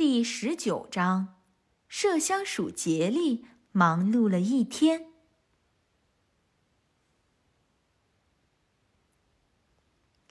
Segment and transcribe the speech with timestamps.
[0.00, 1.34] 第十九章，
[1.90, 5.08] 麝香鼠杰利忙碌了一天。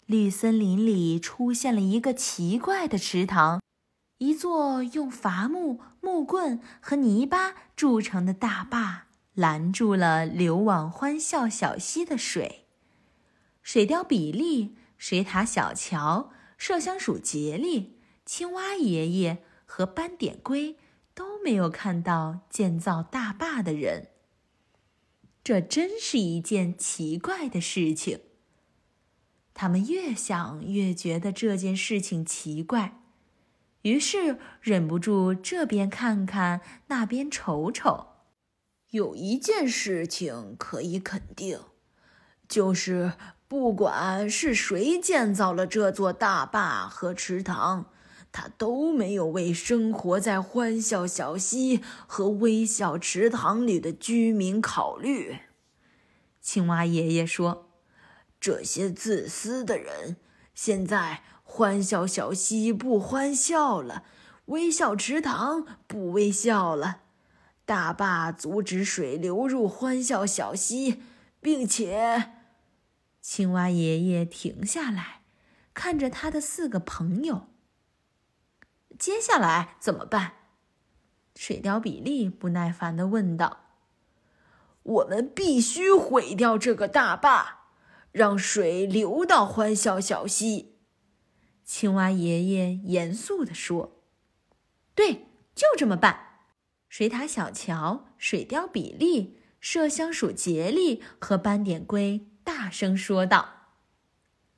[0.07, 3.61] 绿森林里出现了一个奇怪的池塘，
[4.17, 9.05] 一座用伐木、木棍和泥巴筑成的大坝
[9.35, 12.65] 拦住了流往欢笑小溪的水。
[13.61, 19.43] 水貂比利、水獭小乔、麝香鼠杰利、青蛙爷爷。
[19.71, 20.77] 和斑点龟
[21.13, 24.07] 都没有看到建造大坝的人。
[25.43, 28.21] 这真是一件奇怪的事情。
[29.53, 32.99] 他们越想越觉得这件事情奇怪，
[33.83, 38.07] 于是忍不住这边看看，那边瞅瞅。
[38.89, 41.59] 有一件事情可以肯定，
[42.47, 43.13] 就是
[43.47, 47.91] 不管是谁建造了这座大坝和池塘。
[48.31, 55.39] 他都没有为生活在欢笑小溪和微笑池塘里的居民考虑。
[56.39, 57.69] 青蛙爷爷说
[58.39, 60.17] ：“这些自私的人，
[60.53, 64.03] 现在欢笑小溪不欢笑了，
[64.45, 67.01] 微笑池塘不微笑了。
[67.65, 71.01] 大坝阻止水流入欢笑小溪，
[71.41, 72.31] 并且……”
[73.21, 75.21] 青蛙爷爷停下来，
[75.73, 77.47] 看着他的四个朋友。
[78.97, 80.33] 接下来怎么办？
[81.35, 83.65] 水貂比利不耐烦的问道。
[84.83, 87.59] “我们必须毁掉这个大坝，
[88.11, 90.75] 让水流到欢笑小溪。”
[91.63, 94.01] 青蛙爷爷严肃的说。
[94.95, 96.25] “对，就这么办。”
[96.89, 103.49] 水獭小乔、水貂比利、麝香鼠杰利和斑点龟大声说道。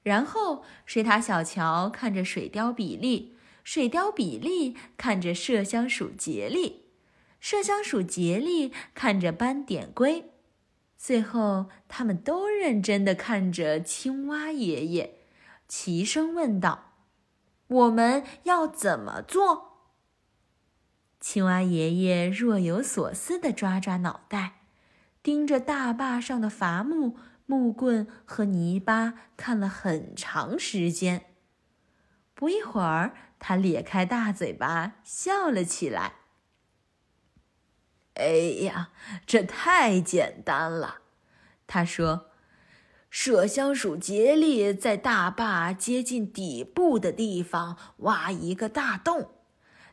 [0.02, 3.38] 然后，水獭小乔看着水貂比利。
[3.64, 6.86] 水貂比利看着麝香鼠杰利，
[7.42, 10.32] 麝香鼠杰利看着斑点龟，
[10.98, 15.20] 最后他们都认真的看着青蛙爷爷，
[15.68, 16.96] 齐声问道
[17.68, 19.90] ：“我们要怎么做？”
[21.22, 24.62] 青蛙爷爷若有所思的抓抓脑袋，
[25.22, 27.16] 盯着大坝上的伐木、
[27.46, 31.26] 木棍和泥巴看了很长时间。
[32.34, 33.16] 不一会儿。
[33.44, 36.14] 他咧开大嘴巴笑了起来。
[38.14, 38.26] 哎
[38.66, 38.92] 呀，
[39.26, 41.00] 这太简单了，
[41.66, 42.30] 他说
[43.12, 49.32] ：“麝香鼠杰利在大坝接近底部的地方挖一个大洞，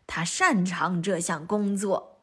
[0.07, 2.21] 他擅长这项工作。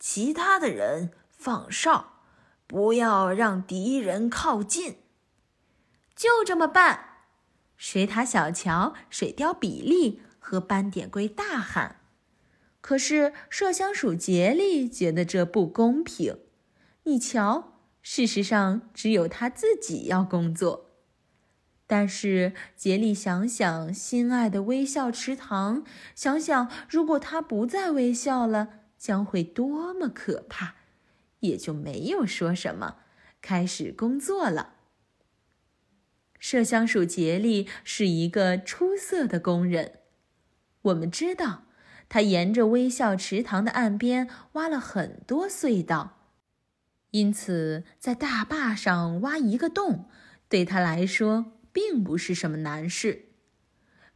[0.00, 2.20] 其他的人放哨，
[2.66, 5.00] 不要让敌人靠近。”
[6.16, 7.10] 就这么办。
[7.76, 10.22] 水獭小乔、水貂比利。
[10.46, 12.02] 和斑点龟大喊，
[12.82, 16.36] 可是麝香鼠杰利觉得这不公平。
[17.04, 20.90] 你瞧，事实上只有他自己要工作。
[21.86, 25.82] 但是杰利想想心爱的微笑池塘，
[26.14, 30.74] 想想如果他不再微笑了，将会多么可怕，
[31.40, 32.96] 也就没有说什么，
[33.40, 34.74] 开始工作了。
[36.38, 40.00] 麝香鼠杰利是一个出色的工人。
[40.84, 41.64] 我们知道，
[42.08, 46.18] 他沿着微笑池塘的岸边挖了很多隧道，
[47.10, 50.08] 因此在大坝上挖一个洞，
[50.48, 53.30] 对他来说并不是什么难事。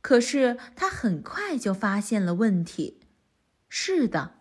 [0.02, 3.00] 可是他很快就发现了问题。
[3.68, 4.34] 是的，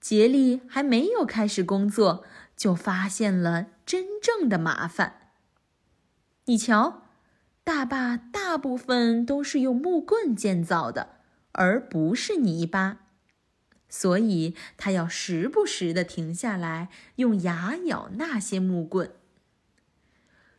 [0.00, 2.24] 杰利还没有开始工作，
[2.56, 5.32] 就发现了真正的麻烦。
[6.44, 7.04] 你瞧，
[7.64, 11.19] 大坝大部分都是用木棍建造的。
[11.52, 13.06] 而不是泥巴，
[13.88, 19.12] 所以他要时不时的停下来，用牙咬那些木棍。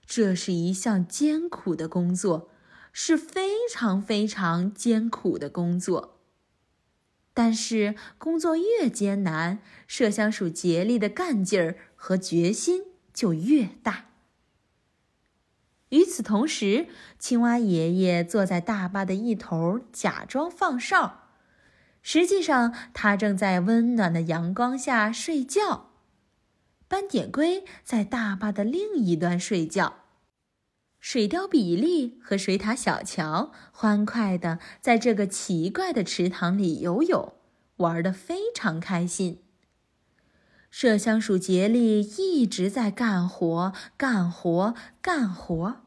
[0.06, 2.50] 这是一项艰苦的工作，
[2.92, 6.20] 是非常非常艰苦的工作。
[7.34, 12.84] 但是工作越艰难，麝香鼠竭力的干劲儿和决心
[13.14, 14.11] 就越大。
[16.12, 16.88] 与此同时，
[17.20, 21.30] 青蛙爷爷坐在大坝的一头，假装放哨。
[22.02, 25.92] 实际上，他正在温暖的阳光下睡觉。
[26.90, 30.00] 斑点龟在大坝的另一端睡觉。
[31.00, 37.36] 水貂比利和水獭小乔欢快地在这个奇怪的池塘里游泳，
[37.78, 39.42] 玩得非常开心。
[40.74, 45.84] 麝香鼠杰利一直在干活，干活，干活。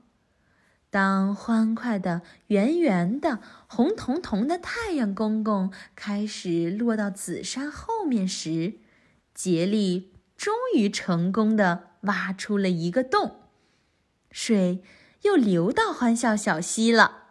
[0.95, 8.75] 当欢快的、圆圆的、红彤彤的太阳公公开始落到紫山后面时，
[9.35, 13.41] 杰利终于成功的挖出了一个洞，
[14.31, 14.85] 水
[15.23, 17.24] 又流到欢笑小溪了。